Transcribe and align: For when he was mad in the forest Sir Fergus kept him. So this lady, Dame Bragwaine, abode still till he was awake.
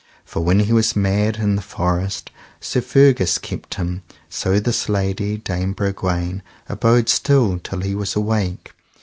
For 0.25 0.39
when 0.39 0.61
he 0.61 0.73
was 0.73 0.95
mad 0.95 1.35
in 1.37 1.55
the 1.55 1.61
forest 1.61 2.31
Sir 2.59 2.81
Fergus 2.81 3.37
kept 3.37 3.75
him. 3.75 4.01
So 4.29 4.59
this 4.59 4.89
lady, 4.89 5.37
Dame 5.37 5.73
Bragwaine, 5.73 6.41
abode 6.67 7.07
still 7.07 7.59
till 7.59 7.81
he 7.81 7.93
was 7.93 8.15
awake. 8.15 8.73